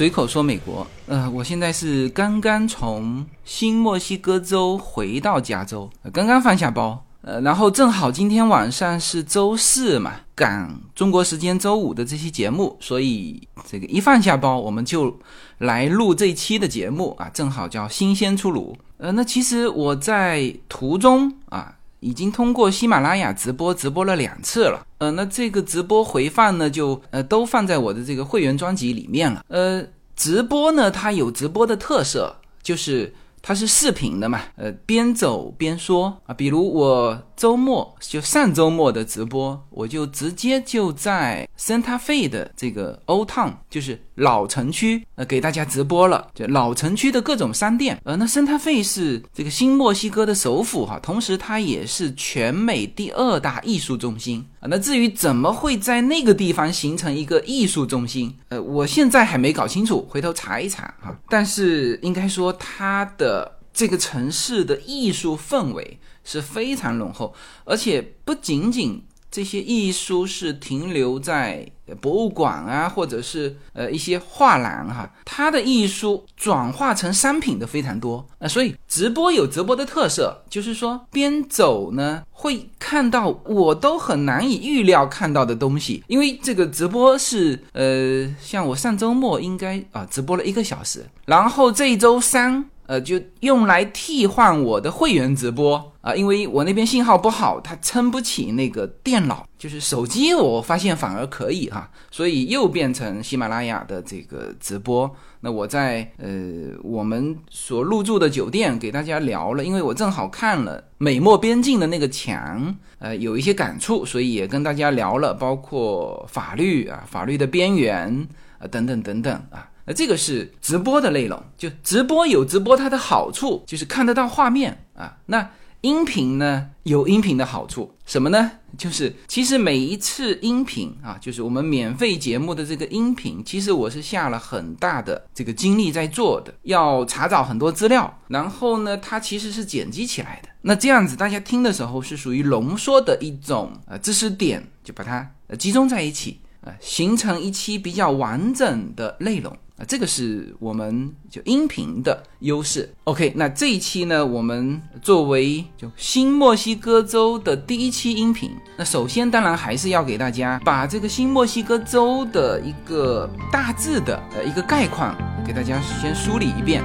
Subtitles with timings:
[0.00, 15.14] 随口说美国，呃，我现在是刚刚从新墨西哥州回到加州，刚刚放下包，呃，然后正好今天晚上是周四嘛，赶中国时间周五的这期节目，所以这个一放下包，我们就
[15.58, 18.74] 来录这期的节目啊，正好叫新鲜出炉。
[18.96, 21.74] 呃，那其实我在途中啊。
[22.00, 29.44] 已经通过喜马拉雅直播直播了两次了，呃，那这个直播回放呢，就呃都放在我的这个会员专辑里面了。
[29.48, 29.84] 呃，
[30.16, 36.34] 直播呢，它有直播的特色，就是它是视频的嘛，呃，边走边说啊。
[36.34, 44.00] 比如我周末就上周末的直播，我就直接就在 Santa Fe 的这个 Old Town，就是。
[44.20, 54.68] 老城区呃给大家直播了，就老城区的各种商店，呃那圣塔费是这个新墨西哥的首府哈，同时它也是全美第二大艺术中心啊。
[54.68, 61.18] 那至于怎么会在那个地方形成一个艺术中心，呃我现在还没搞清楚，回头查一查哈。
[61.28, 69.02] 但是应该说它的这个城市的艺术氛围是非常浓厚，而且不仅仅。
[69.30, 71.66] 这些艺术是停留在
[72.00, 92.68] 博物馆啊，或者是呃一些画廊哈，它的艺术转化成商品的非常多啊，所以直播有直播的特色，就是说边走呢会看到我都很难以预料看到的东西，因为这个直播是呃像我上周末应该啊直播了一个小时，然后这周三。
[92.90, 105.08] 呃，就用来替换我的会员直播啊，因为我那边信号不好，它撑不起那个电脑，就是手机，我发现反而可以哈，所以又变成喜马拉雅的这个直播。
[105.42, 118.26] 那我在呃我们所入住的酒店给大家聊了，因为我正好看了美墨边境的那个墙，呃，有一些感触，所以也跟大家聊了，包括法律啊，法律的边缘
[118.58, 119.69] 啊，等等等等啊。
[119.92, 125.16] 这个是直播的内容，就直播有直播它的好处，就是看得到画面啊。
[125.26, 125.50] 那
[125.82, 128.52] 音频呢，有音频的好处，什么呢？
[128.78, 140.48] 就是其实每一次音频啊，就是我们免费节目的这个音频，其实我是下了很大的这个精力在做的，要查找很多资料，然后呢，它其实是剪辑起来的。
[140.62, 149.56] 那这样子大家听的时候是属于浓缩的一种呃知识点，就把它呃集中在一起呃，形成一期比较完整的内容。
[149.80, 152.94] 啊，这个是我们就音频的优势。
[153.04, 166.84] OK，那这一期呢，我们作为就新墨西哥州的第一期音频，那首先当然还是要给大家把这个新墨西哥州的一个大致的呃一个概况给大家先梳理一遍。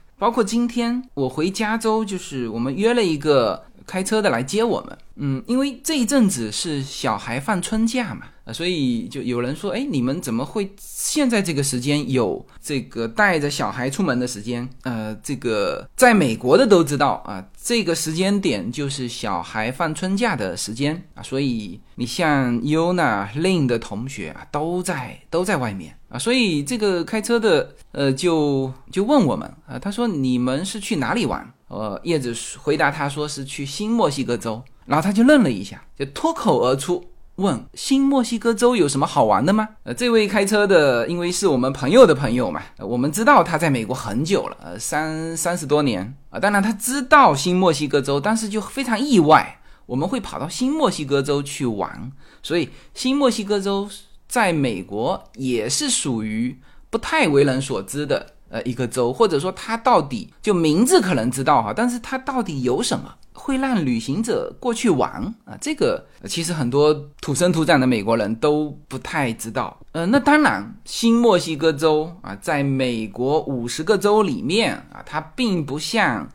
[0.21, 4.95] 包括今天我回加州，就是我们约了一个开车的来接我们。
[5.15, 14.69] 嗯，因为这一阵子是小孩放春假嘛，所以就有人说，哎，你们怎么会现在这个时间有这个带着小孩出门的时间？
[14.83, 25.95] 呃，这个在美国的都知道啊，这个时间点就是小孩放春假的时间啊，所以你像 Yuna、Lin 的同学啊，都在都在外面。
[26.11, 31.53] 啊，所以这个开车的，呃，就就问我们啊，他说你们是去哪里玩？
[31.69, 37.01] 呃，叶子回答他说是去新墨西哥州，然后他就愣了一下，就脱口而出
[37.35, 39.69] 问新墨西哥州有什么好玩的吗？
[39.83, 52.11] 呃，这位开车的，因为是我们朋友的朋友嘛，我们知道他在美国很久了，呃，三三十多年啊，当然他知道新墨西哥州，但是就非常意外，我们会跑到新墨西哥州去玩，
[52.43, 53.89] 所以新墨西哥州。
[54.31, 56.57] 在美国也是属于
[56.89, 65.11] 不太为人所知的呃一个州，或者说它到底就名字可能知道哈，但是它到底有什么会让旅行者过去玩
[65.43, 65.57] 啊？
[65.59, 69.77] 这个其实很多土生土长的美国人都不太知道。
[69.91, 76.25] 呃，那当然，新墨西哥州啊，在美国五十个州里面啊，它并不像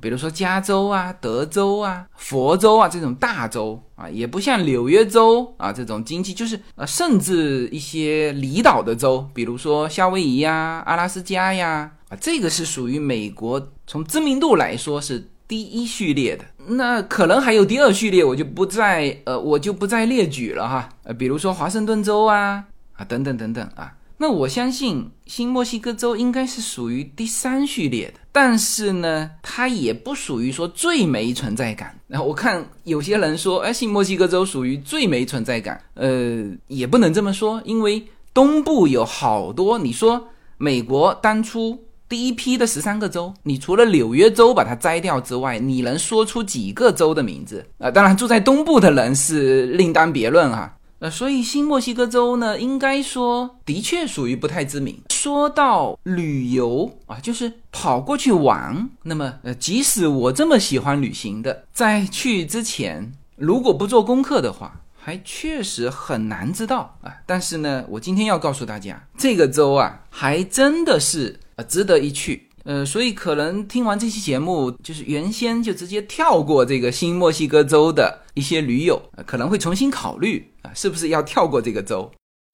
[0.00, 16.44] 比如说加州啊、德州啊、佛州啊这种大州啊，也不像纽约州啊这种经济就是呃，甚至一些离岛的州，比如说夏威夷呀、阿拉斯加呀啊，这个是属于美国从知名度来说是第一序列的。
[16.68, 20.88] 那可能还有第二序列，我就不再呃，我就不再列举了哈。
[21.02, 22.64] 呃，比如说华盛顿州啊
[22.94, 23.92] 啊等等等等啊。
[24.22, 31.98] 那我相信新墨西哥州应该是属于第三序列的，但是呢，它也不属于说最没存在感。
[32.06, 39.78] 然后我看有些人说，哎，新墨西哥州属于最没存在感，呃，也不能这么说，因为东部有好多。
[39.78, 40.28] 你说
[40.58, 47.90] 美国当初第一批的十三个州，你除了纽约州把它摘掉之外，你能说出几个州的名字啊？
[47.90, 50.76] 当然，住在东部的人是另当别论哈。
[51.00, 55.00] 呃，所以新墨西哥州呢，应该说的确属于不太知名。
[55.08, 67.14] 说到旅游啊，就是跑过去玩，那么呃，即使我这么喜欢旅行的，在去之前，如果不做功课的话，还确实很难知道啊。
[67.24, 72.49] 但是呢，我今天要告诉大家，这个州啊，还真的是呃值得一去。
[72.64, 82.10] 呃，所以可能听完这期节目，就是原先就直接跳过这个新墨西哥州的一些驴友，可能会重新考虑啊，是不是要跳过这个州？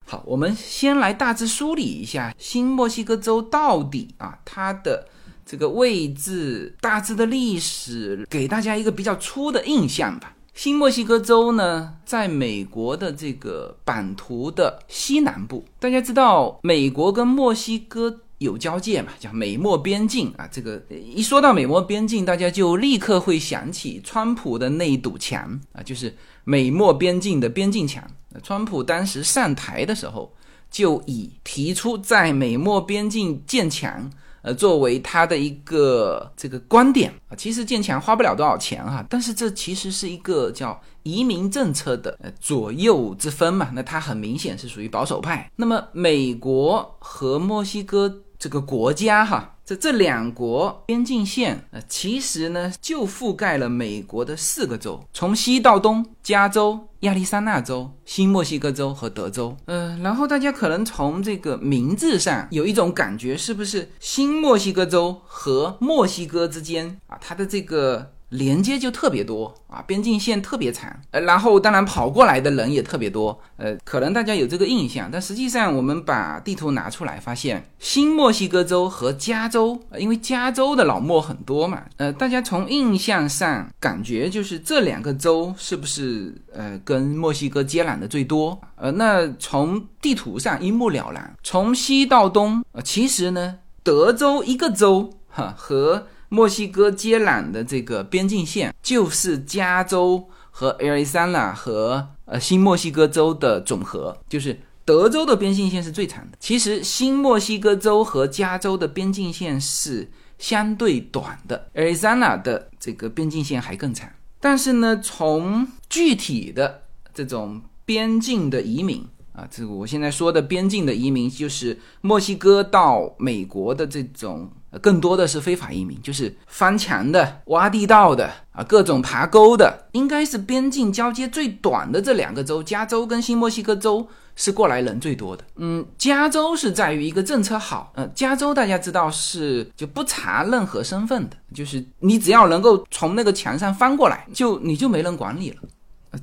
[0.07, 5.09] 好，我们先来大致梳理一下新墨西哥州到底啊它的
[5.45, 10.33] 这个位置、大致的历史，给大家一个比较粗的印象吧。
[10.55, 18.21] 新墨西哥州呢，在美国的这个版图的西南部，大家知道美国跟墨西哥。
[18.39, 20.49] 有交界嘛，叫美墨边境啊。
[20.51, 28.03] 这个一说到美墨边境，大家就立刻会想起川普的那一堵墙啊，就是美墨边境的边境墙。
[28.43, 30.31] 川普当时上台的时候，
[30.71, 34.11] 就以提出在美墨边境建墙。
[34.43, 45.51] 呃，作为他的一个这个观点啊，其实建墙花不了多少钱哈，但是这其实是一个叫移民政策的呃左右之分嘛，那他很明显是属于保守派。
[45.57, 48.23] 那么美国和墨西哥。
[48.39, 59.57] 这个国家哈，这这两国边境线呃，其实呢就覆盖了美国的四个州，从西到东，加州、亚利桑那州、新墨西哥州和德州。
[59.67, 68.16] 嗯，然后大家可能从这个名字上有一种感觉，是不是新墨西哥州和墨西哥之间啊，它的这个。
[68.31, 88.61] 连接就特别多啊，边境线特别长，呃，然后当然跑过来的人也特别多，呃，可能大家有这个印象，但实际上我们把地图拿出来，发现新墨西哥州和加州，因为加州的老墨很多嘛，呃，大家从印象上感觉就是这两个州是不是呃跟墨西哥接壤的最多？
[88.75, 96.09] 呃，那从地图上一目了然，从西到东，呃，其实呢，德州一个州哈和。
[96.29, 106.37] 墨西哥接壤的这个边境线就是加州和亚利桑那和呃新墨西哥州的总和，就是德州的边境线是最长的。
[106.41, 114.11] 其实新墨西哥州和加州的边境线是相对短的，亚利桑那的这个边境线还更长。
[114.41, 116.83] 但是呢，从具体的
[117.15, 124.51] 这种边境的移民啊，这个我现在说的边境的移民，就是墨西哥到美国的这种。
[124.79, 135.45] 更多的是非法移民，就是翻墙的、挖地道的啊，各种爬沟的，应该是边境交接最短的这两个州，加州跟新墨西哥州是过来人最多的。
[135.57, 145.57] 嗯，加州是在于一个政策好，呃，加州大家知道是就不查任何身份的，就是你只要能够从那个墙上翻过来，就你就没人管你了。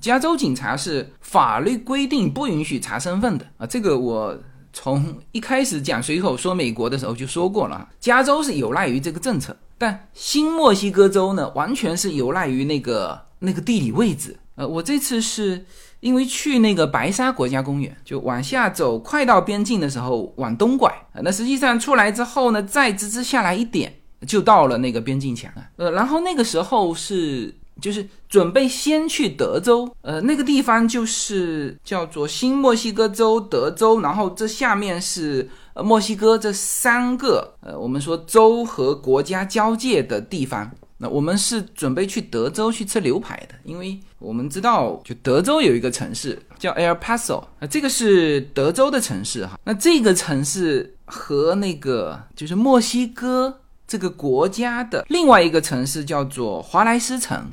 [0.02, 4.38] 加州警察是法律规定不允许查身份的啊，这个我。
[4.74, 14.36] 从一开始讲随口说美国的时候就说过了，加州是有赖于这个政策，但新墨西哥州呢，完全是有赖于那个那个地理位置。
[14.56, 15.66] 呃，我这次是
[16.00, 23.94] 因为去那个白沙国家公园，就往下走，快到边境的时候往东拐，那实际上出来之后呢，再直直下来一点，
[24.28, 25.64] 就到了那个边境墙了。
[25.78, 27.56] 呃，然后那个时候是。
[27.82, 40.72] 就是准备先去德州，呃，那个地方就是叫做新墨西哥州、德州，然后这下面是呃墨西哥这三个，呃，我们说州和国家交界的地方。
[41.00, 49.60] 那我们是准备去德州去吃牛排的，因为我们知道，就德州有一个城市叫 El Paso，那，这个是德州的城市哈。
[49.66, 57.52] 那这个城市和那个就是墨西哥这个国家的另外一个城市叫做华莱斯城。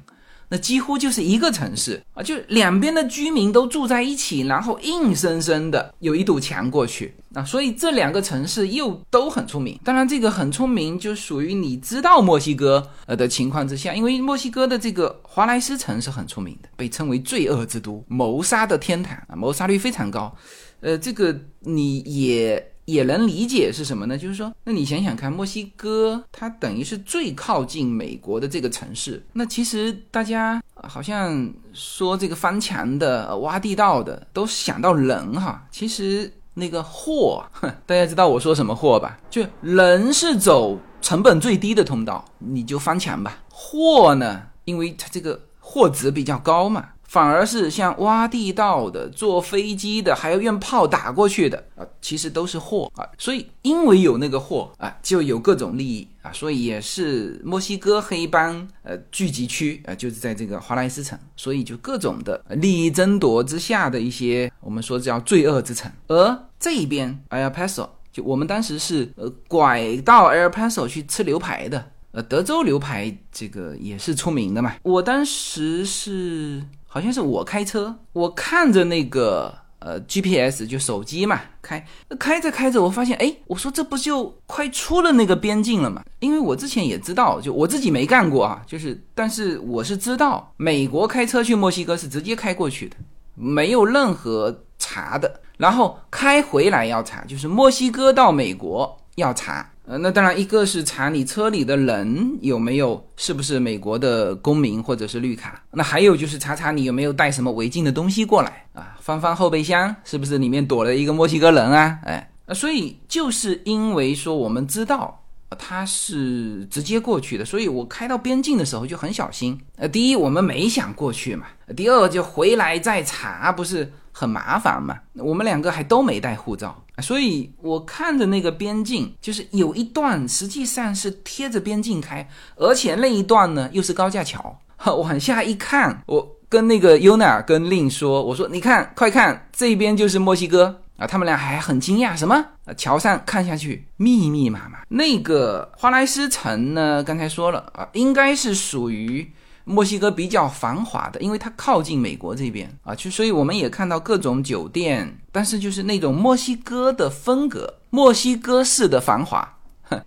[0.50, 9.78] 那几乎就是一个城市啊，就两边的居民都住在一起，然后硬生生的有一堵墙过去啊，所以这两个城市又都很出名。
[9.84, 20.36] 当然，这个很出名就属于你知道墨西哥呃的情况之下，因为墨西哥的这个华莱斯城是很出名的，被称为罪恶之都、谋杀的天堂啊，谋杀率非常高。
[20.80, 22.69] 呃，这个你也。
[22.92, 24.18] 也能理解是什么呢？
[24.18, 29.22] 就是说，那你想想看，墨西哥它等于是最靠近美国的这个城市。
[29.32, 35.66] 那其实大家好像说这个翻墙的、挖地道的，都想到人哈。
[35.70, 37.44] 其实那个货，
[37.86, 39.18] 大家知道我说什么货吧？
[39.30, 43.38] 就人是走成本最低的通道，你就翻墙吧。
[43.48, 46.88] 货呢，因为它这个货值比较高嘛。
[47.10, 53.04] 反而是像挖地道的、坐飞机的，还要用炮打过去的啊，其实都是货啊。
[53.18, 65.90] 所以因为有那个货啊，就有各种利益啊，所以也是墨西哥黑帮呃聚集区啊，就是在这个华莱斯城，所以就各种的利益争夺之下的一些我们说叫罪恶之城。
[66.06, 74.76] 而这一边 El Paso，就我们当时是呃拐到 El Paso 去吃牛排的，呃，德州牛排这个也是出名的嘛。
[74.84, 76.62] 我当时是。
[76.92, 81.86] 好像是我开车，我看着那个呃 GPS 就手机嘛，开
[82.18, 86.02] 开着开着，我发现哎，我说这不就快出了那个边境了嘛？
[86.18, 92.96] 因为我之前也知道，就我自己没干过啊，就是但是我是知道，美国开车去墨西哥是直接开过去的，
[93.36, 99.70] 没有任何查的，然后开回来要查，就是墨西哥到美国要查。
[99.90, 111.98] 呃，那当然，一个是查你车里的人有没有是不是美国的公民或者是绿卡，那还有就是查查你有没有带什么违禁的东西过来啊，翻翻后备箱是不是里面躲了一个墨西哥人啊？
[112.04, 115.20] 哎，所以就是因为说我们知道
[115.58, 119.60] 他是直接过去的，所以我开到边境的时候就很小心。
[119.74, 123.92] 呃，第一我们没想过去嘛，第二就回来再查不是。
[124.12, 134.58] 很麻烦嘛，我们两个还都没带护照，所以我看着那个边境，就是有一段实际上是贴着边境开，而且那一段呢又是高架桥。
[134.86, 141.06] 往下一看，我跟那个 Yuna 跟令说，我说你看，快看，这边就是墨西哥啊！
[141.06, 142.42] 他们俩还很惊讶，什么？
[142.76, 144.78] 桥上看下去密密麻麻。
[144.88, 149.30] 那个华莱斯城呢，刚才说了啊，应该是属于。
[149.70, 159.56] 墨西哥比较繁华的，因为它靠近美国这边啊，就所以我们也看到各种酒店，但是就是那种墨西哥的风格，墨西哥式的繁华，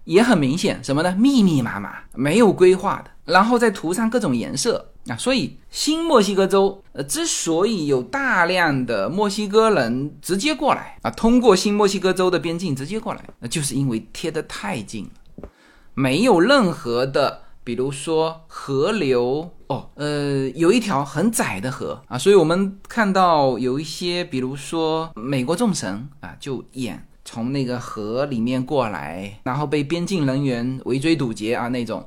[0.04, 0.84] 也很明显。
[0.84, 1.16] 什么呢？
[1.16, 5.16] 密密麻麻，没有规划的，然后再涂上各种颜色啊。
[5.16, 15.48] 所以新墨西哥州呃，之所以有大量的墨西哥人直接过来啊，通过新墨西哥州的边境直接过来，那就是因为贴得太近了，
[15.94, 17.43] 没有任何的。
[17.64, 32.06] 比如说河流哦，呃，有一条很窄的河啊，所以我们看到有一些，比如说美国众神啊，就演从那个河里面过来，然后被边境人员围追堵截啊那种，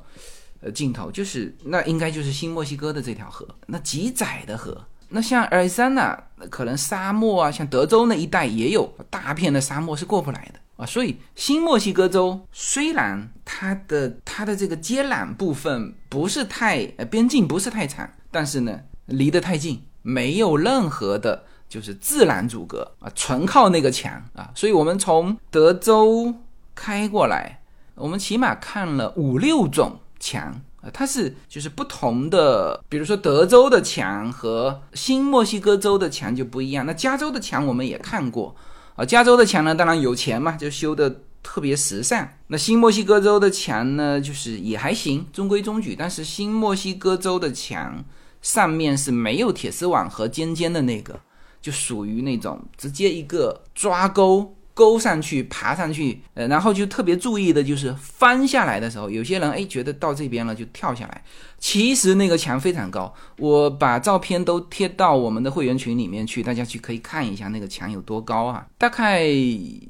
[0.61, 4.85] 呃，镜头就是那应该就是新墨西哥的这条河，那极窄的河。
[5.09, 6.17] 那像尔山呐，
[6.49, 10.59] 可能沙漠啊，像德州那一带也有大片的沙漠是过不来的。
[10.77, 24.51] 啊，所以新墨西哥州虽然它的它的这个接壤部分不是太呃边境不是太长，但是呢离得太近，没有任何的就是自然阻隔啊，纯靠那个墙啊。
[24.53, 26.35] 所以我们从德州
[26.75, 27.63] 开过来，
[27.95, 36.85] 我们起码看了五六种墙啊，它是就是不同的，比如说德州的墙和新墨西哥州的墙就不一样。
[36.85, 38.55] 那加州的墙我们也看过。
[38.97, 42.27] 啊，加州的墙呢，当然有钱嘛，就修的特别时尚。
[42.47, 45.95] 那新墨西哥州的墙呢，就是也还行，中规中矩。
[45.95, 48.03] 但是新墨西哥州的墙
[48.41, 51.19] 上面是没有铁丝网和尖尖的那个，
[51.61, 54.53] 就属于那种直接一个抓钩。
[54.73, 61.23] 勾上去，爬上去，呃，然后就特别注意的就是翻下来的时候，有些人哎觉得到这边了就跳下来，
[61.59, 69.25] 其实那个墙非常高，我把照片都贴到我们的会员群里面去，大家去可以看一下那个墙有多高啊，大概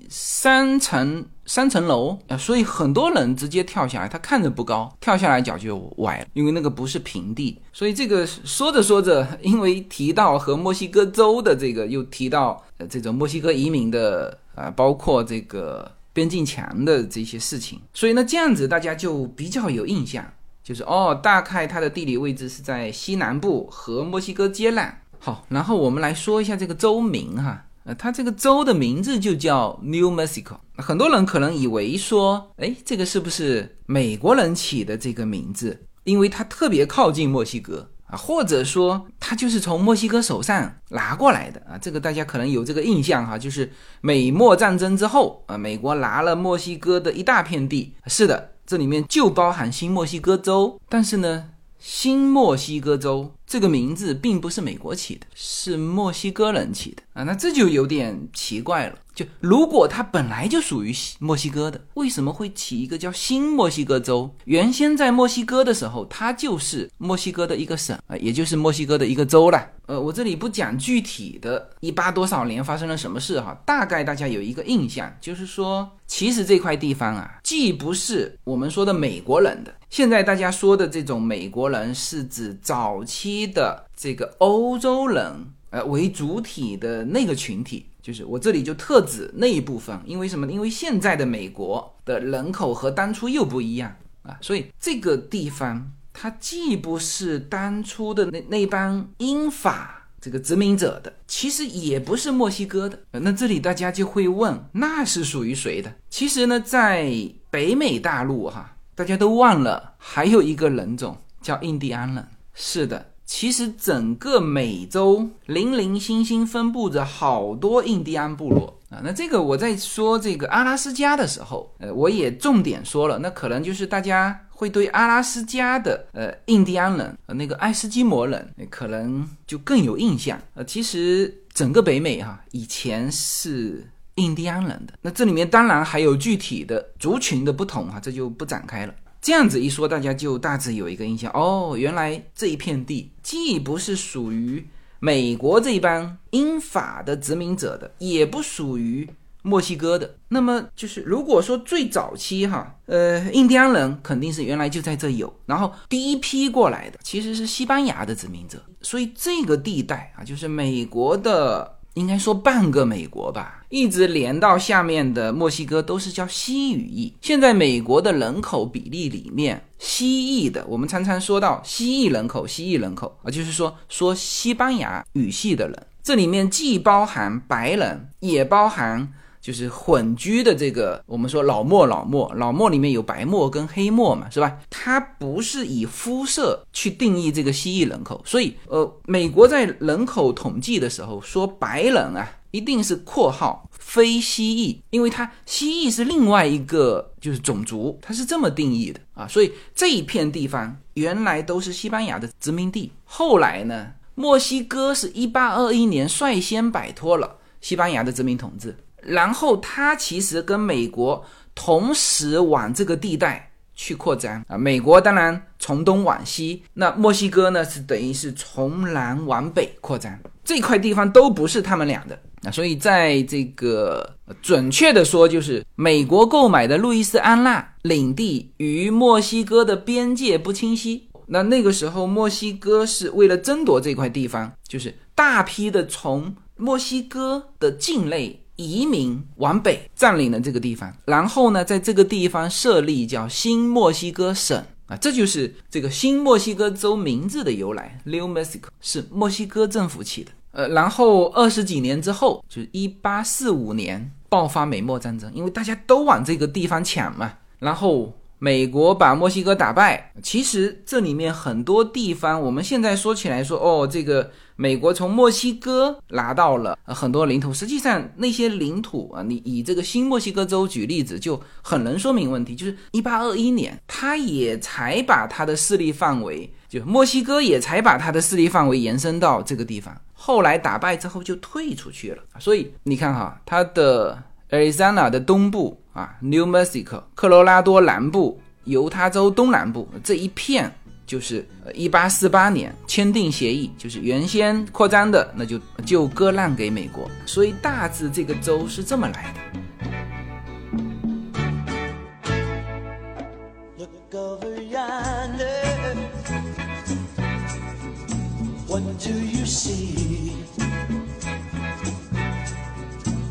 [0.09, 14.37] 三层三层楼啊，所以很多人直接跳下来，他看着不高，跳下来脚就崴了，因为那个不是平地，所以这个说着说着，因为提到和墨西哥州的这个，又提到呃这种墨西哥移民的。
[14.57, 20.25] 啊，包括这个边境墙的这些事情，所以呢，这样子大家就比较有印象，
[20.67, 24.91] 就是哦，大概它的地理位置是在西南部和墨西哥接壤。
[25.17, 30.57] 好，然后我们来说一下这个州名哈，呃，它这个州的名字就叫 New Mexico。
[30.75, 35.85] 很多人可能以为说，哎，这个是不是美国人起的这个名字？
[36.03, 41.77] 因为它特别靠近墨西哥啊，或者说它就是从墨西哥手上拿过来的啊。
[41.77, 43.71] 这个大家可能有这个印象哈，就是
[44.01, 47.93] 美墨战争之后啊，美国拿了墨西哥的一大片地。
[48.07, 51.51] 是的，这里面就包含新墨西哥州，但是呢。
[51.79, 58.95] 新墨西哥州这个名字并不是美国起的，是墨西哥人起的啊，那这就有点奇怪了。
[59.15, 64.29] 就如果它本来就属于墨西哥的，为什么会起一个叫新墨西哥州？
[64.43, 69.71] 原先在墨西哥的时候，它就是墨西哥的一个省啊，也就是墨西哥的一个州了。
[69.87, 87.87] 呃，我这里不讲具体的一八多少年发生了什么事哈，大概大家有一个印象，就是说，其实这块地方啊，既不是我们说的美国人的，现在大家说的这种美国人是指早期的这个欧洲人呃为主体的那个群体。
[88.01, 90.49] 就是我这里就特指那一部分，因为什么？
[90.49, 102.97] 因为现在的美国的人口和当初又不一样啊，所以这个地方它既不是当初的那那帮英法这个殖民者的，其实也不是墨西哥的。
[103.11, 105.93] 那这里大家就会问，那是属于谁的？
[106.09, 107.11] 其实呢，在
[107.49, 112.25] 北美大陆哈，大家都忘了还有一个人种叫印第安人。
[112.53, 113.11] 是的。
[113.27, 119.01] 其实整个美洲零零星星分布着好多印第安部落啊。
[119.03, 123.19] 那这个我在说这个阿拉斯加的时候，呃，我也重点说了。
[123.19, 130.41] 那可能就是大家会对阿拉斯加的呃印第安人呃那个爱斯基摩人可能就更有印象。
[130.53, 134.93] 呃，其实整个北美哈以前是印第安人的。
[135.01, 138.93] 那这里面当然还有具体的族群的不同哈，这就不展开了。
[139.21, 141.75] 这样子一说，大家就大致有一个印象哦。
[141.77, 144.67] 原来这一片地既不是属于
[144.99, 149.09] 美国这帮英法的殖民者的，也不属于
[149.41, 150.15] 墨西哥的。
[150.29, 161.76] 那么就是，如果说最早期哈，呃，印第安人肯定是原来就在这有，然后第一批过来的其实是西班牙的殖民者，所以这个地带啊，就是美国的。
[161.97, 167.11] 应该说半个美国吧，一直连到下面的墨西哥都是叫西语裔。
[167.21, 179.11] 现在美国的人口比例里面，西裔的，我们常常说到西裔人口，西裔人口啊，就是说说西班牙语系的人，这里面既包含白人，也包含。
[179.47, 184.59] 就是混居的这个，我们说老墨老墨老墨里面有白墨跟黑墨嘛，是吧？
[184.69, 199.25] 它不是以肤色去定义这个蜥蜴人口，所以呃，美国在人口统计的时候说白人啊，一定是括号非蜥蜴，因为它蜥蜴是另外一个就是种族，它是这么定义的啊。
[199.25, 208.75] 所以这一片地方原来都是西班牙的殖民地，后来呢，墨西哥是一八二一年率先摆脱了西班牙的殖民统治。
[209.07, 238.43] 然后它其实跟美国同时往这个地带去扩张啊，美国当然从东往西，那墨西哥呢是等于是从南往北扩张，这块地方都不是他们俩的啊，所以在这个准确的说，就是美国购买的路易斯安那领地与墨西哥的边界不清晰，那那个时候墨西哥是为了争夺这块地方，就是大批的从墨西哥的境内。
[238.57, 247.99] 移民往北占领了这个地方，然后呢，在这个地方设立叫新墨西哥省啊，这就是这个新墨西哥州名字的由来。
[248.03, 250.31] New Mexico 是墨西哥政府起的。
[250.51, 258.13] 呃，然后二十几年之后，就是一八四五年爆发美墨战争，因为大家都往这个地方抢嘛，然后。
[258.39, 272.55] 美国把墨西哥打败，其实这里面很多地方，我们现在说起来说，哦，这个美国从墨西哥拿到了很多领土，实际上那些领土啊，你以这个新墨西哥州举例子，就很能说明问题。
[272.55, 282.21] 就是一八二一年，他也才把他的势力范围，就墨西哥也才把他的势力范围延伸到这个地方，后来打败之后就退出去了。
[282.39, 285.81] 所以你看哈，他的 Arizona 的东部。
[285.93, 290.71] 啊，New Mexico，科罗拉多南部，犹他州东南部这一片，
[291.07, 299.39] 就是一八四八年签订协议，就是原先扩张的，那就就割让给美国，所以大致这个州是这么来的。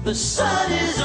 [0.05, 1.01] The sun is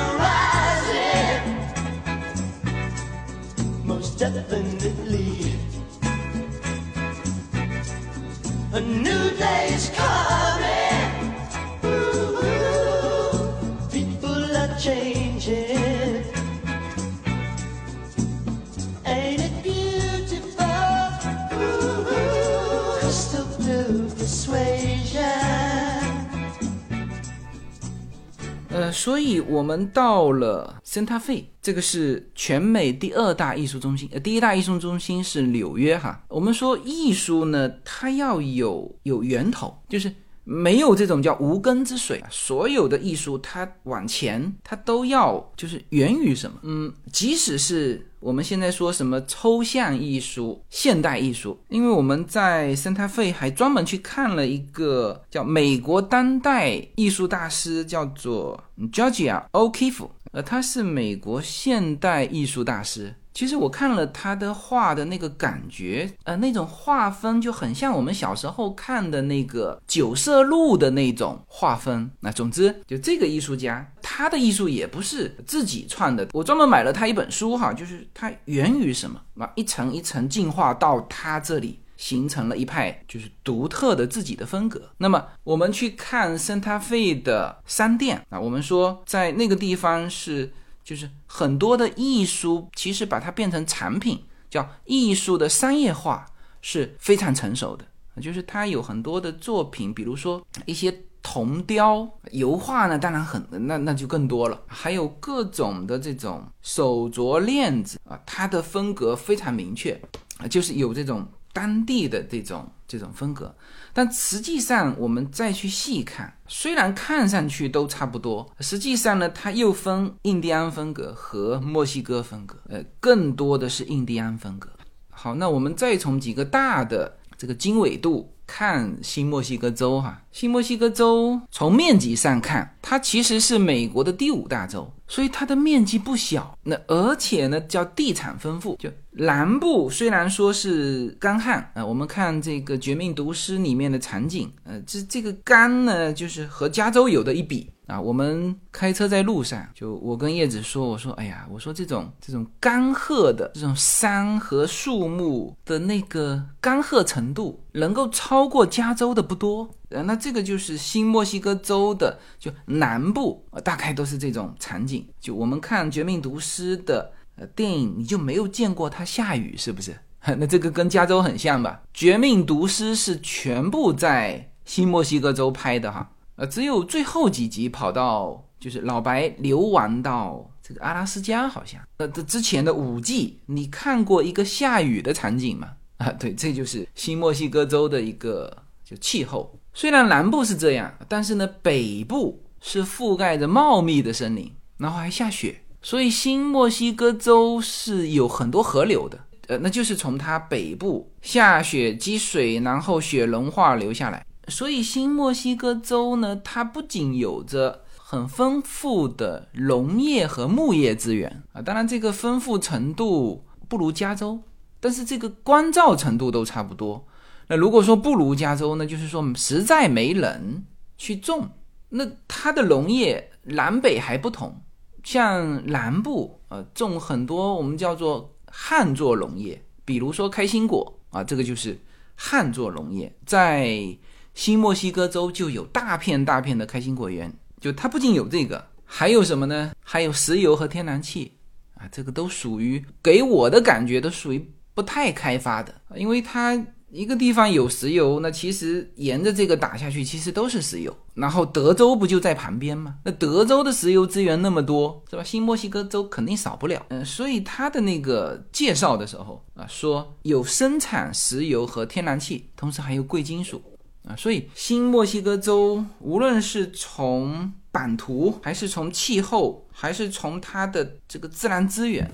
[28.73, 36.21] 呃，所以我们到了 Santa Fe，这个是全美第二大艺术中心，呃，第一大艺术中心是纽约哈。
[36.27, 42.21] 我们说艺术呢，它要有有源头，就是没有这种叫无根之水。
[42.29, 46.57] 所有的艺术它往前，它都要就是源于什么？
[46.63, 48.07] 嗯，即使是。
[48.21, 51.57] 我们现在说什么抽象艺术、现代艺术？
[51.69, 63.15] 因为我们在圣塔费还专门去看了一个叫美国当代艺术大师，叫做 Georgia O'Keeffe，呃，他是美国现代艺术大师。
[63.33, 72.11] 其实我看了他的画的那个感觉，呃，那种画风就很像我们小时候看的那个九色鹿的那种画风。
[72.19, 76.27] 那总之，就这个艺术家，他的艺术也不是自己创的。
[76.33, 84.89] 我专门买了他一本书，哈，就是他源于什么，啊，一层一层进化到他这里，形成了一派就是独特的自己的风格。
[84.97, 90.51] 那么我们去看圣塔费的商店啊，我们说在那个地方是。
[90.83, 96.25] 就是很多的艺术，其实把它变成产品，叫艺术的商业化
[96.59, 97.85] 是非常成熟的。
[98.19, 104.59] 就是它有很多的作品，比如说一些铜雕、油画呢，当然很那那就更多了。
[104.65, 110.01] 还有各种的这种手镯链子啊，它的风格非常明确，
[110.49, 113.53] 就是有这种当地的这种这种风格。
[113.93, 124.69] 但实际上，我们再去细看，虽然看上去都差不多，实际上呢，它又分印第安风格和墨西哥风格，呃，更多的是印第安风格。
[125.09, 134.91] 好，那我们再从几个大的这个经纬度看新墨西哥州哈，新墨西哥州从面积上看，它其实是美国的第五大州。
[135.07, 138.77] 所以它的面积不小，那而且呢叫地产丰富。
[138.79, 147.99] 就南部虽然说是干旱啊，我们看这个《绝命毒师》里面的场景，呃，这这个干呢就是和加州有的一比啊。
[147.99, 159.69] 我们开车在路上，就我跟叶子说，我说哎呀，我说这种这种干涸的这种山和树木的那个干涸程度，能够超过加州的不多。
[159.89, 165.05] 呃，那这个就是新墨西哥州的，就南部，大概都是这种场景。
[165.19, 167.11] 就我们看《绝命毒师》的
[167.47, 169.97] 电影，你就没有见过它下雨，是不是？
[170.37, 171.81] 那这个跟加州很像吧？
[171.93, 181.81] 《绝命毒师》是全部在新墨西哥州拍的哈，呃，只有最后几集跑到，就是老白流亡到这个阿拉斯加，好像。
[181.97, 185.69] 呃，这之前的五季，你看过一个下雨的场景吗？
[185.97, 189.59] 啊，对，这就是新墨西哥州的一个就气候。
[189.73, 199.19] 虽然南部是这样，但是呢，北部是覆盖着茂密的森林，然后还下雪，所以新墨西哥州是有很多河流的。
[199.47, 204.25] 呃，那就是从它北部下雪积水，然后雪融化流下来。
[204.47, 214.39] 所以新墨西哥州呢，它不仅有着很丰富的农业和牧业资源啊，当然这个丰富程度不如加州，
[214.79, 217.05] 但是这个光照程度都差不多。
[217.47, 220.65] 那如果说不如加州，那就是说实在没人
[220.97, 221.49] 去种。
[221.89, 224.61] 那它的农业南北还不同，
[225.03, 231.79] 像南部呃种很多我们叫做旱作农业，比如说开心果啊，这个就是
[232.15, 233.13] 旱作农业。
[233.25, 233.97] 在
[234.33, 239.71] 新墨西哥州就有大片大片的开心果园，就它不仅有这个，还有什么呢？
[239.83, 241.33] 还有石油和天然气
[241.75, 246.65] 啊，这个都属于给我的感觉都属于不太开发的，因为它。
[246.91, 250.93] 一个地方有石油，那其实沿着这个打下去，其实都是石油。
[251.13, 252.95] 然后德州不就在旁边吗？
[253.05, 255.23] 那德州的石油资源那么多，是吧？
[255.23, 256.85] 新墨西哥州肯定少不了。
[256.89, 263.61] 嗯，所以他的那个介绍的时候啊，说有生产石油和天然气，同时还有贵金属
[264.05, 264.15] 啊。
[264.17, 272.11] 所以新墨西哥州无论是从版图，还是从气候，还是从它的这个自然资源，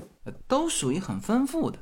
[0.48, 1.80] 都属于很丰富的。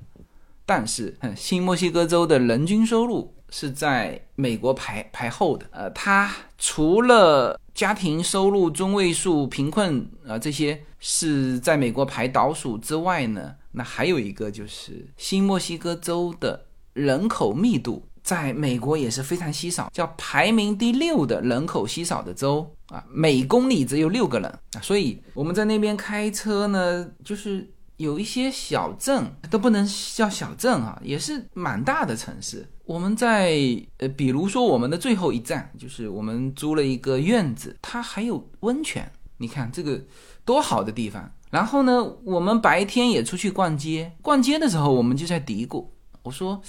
[0.66, 5.68] 但是，新墨西哥州的人均收入是在美国排排后的。
[5.70, 27.70] 呃，它除了家庭收入中位数、贫困啊这些是在美国排倒数之外呢，那还有一个就是新墨西哥州的人口密度在美国也是非常稀少，叫排名第六的人口稀少的州啊，每公里只有六个人啊，所以我们在那边开车呢，就是。
[27.98, 32.68] 有一些小镇都不能叫小镇啊，也是蛮大的城市。
[32.86, 33.58] 我们在
[33.98, 39.12] 呃，比如说我们的最后一站，就是我们租了一个院子，它还有温泉。
[39.38, 40.02] 你看这个
[40.44, 41.32] 多好的地方。
[41.50, 45.88] 然后呢，我们白天也出去逛街，逛街的时候我们就在嘀咕，
[46.24, 46.62] 我说。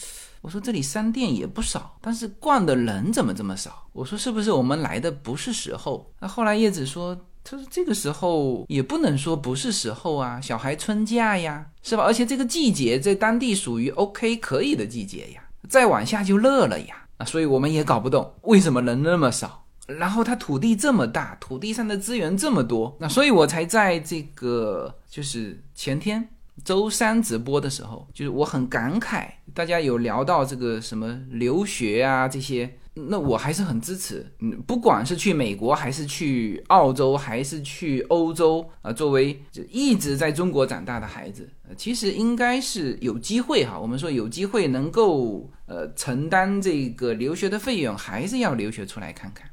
[0.43, 3.89] 我说这里商店也不少，但是逛的人怎么这么少？
[3.93, 6.09] 我说是不是我们来的不是时候？
[6.21, 12.03] 那后来叶子说，他说这个时候也不能说不是时候啊，小孩春假呀，是吧？
[12.03, 19.63] 而且这个季节在当地属于 OK 可以的季节呀，再往下就热了呀，啊，所以我们也搞不懂为什么人那么少。
[19.87, 26.29] 然后它土地这么大，土地上的资源这么多，那所以我才在这个就是前天
[26.65, 39.39] 周三直播的时候，就是我很感慨，大家有聊到这个什么留学啊这些，那我还是很支持，嗯，不管是去美国还是去澳洲还是去欧洲啊，作为
[39.71, 49.47] 一直在中国长大的孩子，其实应该是有机会哈，我们说有机会能够呃承担这个留学的费用，还是要留学出来看看。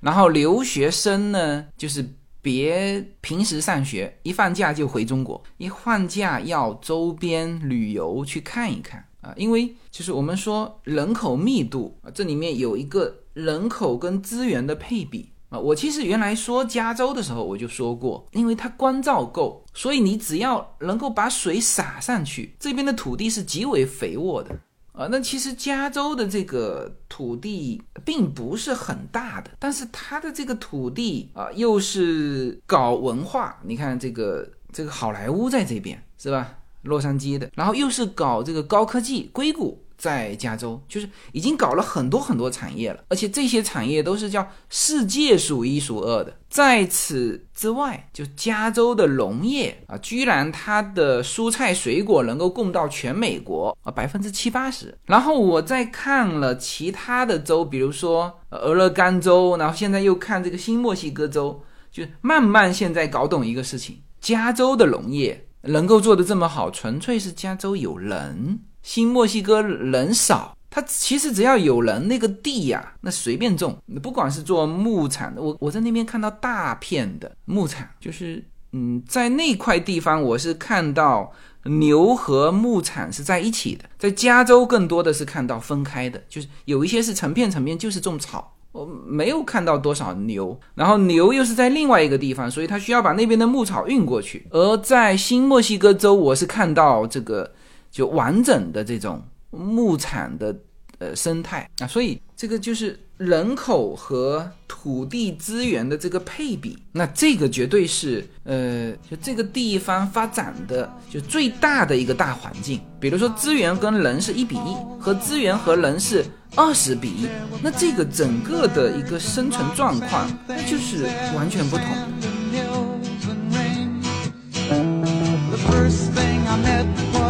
[0.00, 2.08] 然后留学生呢，就是
[2.40, 15.58] 别平时上学，一放假就回中国，一放假要周边旅游去看一看啊，因为就是我们说人口密度啊，这里面有一个人口跟资源的配比啊。
[15.58, 24.54] 我其实原来说加州的时候我就说过，因为它光照够，所以你只要能够把水洒上去，这边的土地是极为肥沃的。
[24.92, 36.56] 啊，那其实加州的这个土地并不是很大的，但是它的这个土地啊，又是搞文化，你看这个这个好莱坞在这边是吧？
[36.84, 39.80] 洛杉矶的，然后又是搞这个高科技，硅谷。
[39.96, 46.36] 在加州，就是已经搞了很多很多产业了，而且这些产业都是叫世界数一数二的。
[46.50, 54.94] 在此之外，就加州的农业啊，居然它的蔬菜水果能够供到全美国啊百分之七八十。
[55.06, 68.60] 然后我再看了其他的州，比如说俄勒冈州，然后现在又看这个新墨西哥州，就慢慢现在搞懂一个事情：加州的农业能够做得这么好，纯粹是加州有人。
[68.82, 73.78] 新墨西哥人少，他其实只要有人，那个地呀，那随便种。
[74.02, 81.32] 不管是做牧场的，我我在那边看到大片的牧场，就是嗯，在那块地方，我是看到
[81.64, 83.84] 牛和牧场是在一起的。
[83.98, 90.60] 在加州更多的是看到分开的，就是有一些是成片成片就是种草，我没有看到多少牛。
[90.74, 94.46] 然后牛又是在另外一个地方，所以他需要把那边的牧草运过去。
[94.50, 97.50] 而在新墨西哥州，我是看到这个。
[97.94, 100.52] 就完整的这种牧场的
[100.98, 112.80] 呃生态啊，所以这个就是人口和土地资源的这个配比，那这个绝对是呃，就这个地方发展的就最大的一个大环境。
[112.98, 116.24] 比如说资源跟人是一比一，和资源和人是
[116.56, 117.28] 二十比一，
[117.62, 121.86] 那这个整个的一个生存状况那就是完全不同。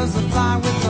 [0.05, 0.84] was a fly with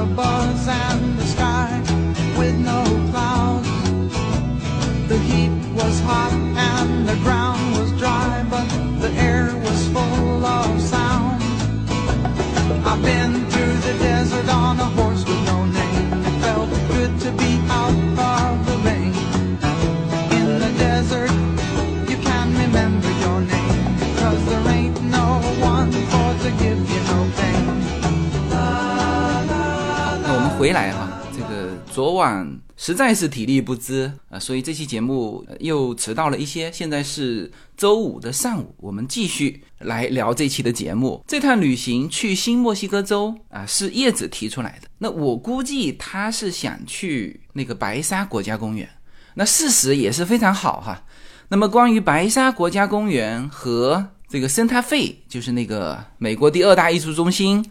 [30.65, 36.73] 回来哈，这个昨晚实在是体力不支啊，所以这期节目又迟到了一些。
[36.73, 41.23] 现在是周五的上午，我们继续来聊这期的节目。
[41.29, 44.89] 这趟旅行去新墨西哥州啊，是叶子提出来的。
[44.97, 48.89] 那我估计他是想去那个白沙国家公园，
[49.35, 51.05] 那事实也是非常好哈。
[51.49, 57.63] 那么关于白沙国家公园和这个圣塔费，就是那个美国第二大艺术中心。